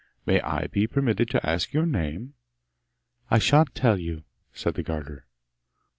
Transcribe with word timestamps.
May 0.25 0.41
I 0.41 0.65
be 0.65 0.87
permitted 0.87 1.29
to 1.29 1.47
ask 1.47 1.73
your 1.73 1.85
name?' 1.85 2.33
'I 3.29 3.37
shan't 3.37 3.75
tell 3.75 3.99
you,' 3.99 4.23
said 4.51 4.73
the 4.73 4.81
garter. 4.81 5.27